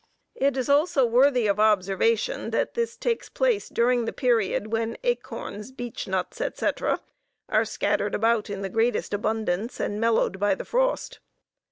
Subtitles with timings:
[0.33, 5.71] It is also worthy of observation that this takes place during the period when acorns,
[5.71, 7.01] beechnuts, etc.,
[7.49, 11.19] are scattered about in the greatest abundance and mellowed by the frost.